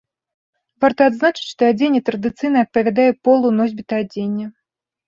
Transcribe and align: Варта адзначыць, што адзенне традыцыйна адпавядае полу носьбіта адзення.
Варта 0.85 1.01
адзначыць, 1.09 1.49
што 1.51 1.61
адзенне 1.75 2.01
традыцыйна 2.09 2.57
адпавядае 2.69 3.09
полу 3.29 3.47
носьбіта 3.61 3.93
адзення. 4.07 4.53